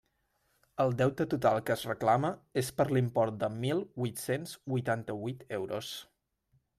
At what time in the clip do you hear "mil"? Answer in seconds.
3.57-3.83